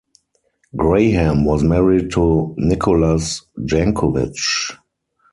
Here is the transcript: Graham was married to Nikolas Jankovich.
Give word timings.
Graham 0.75 1.45
was 1.45 1.61
married 1.63 2.09
to 2.13 2.55
Nikolas 2.57 3.45
Jankovich. 3.59 4.73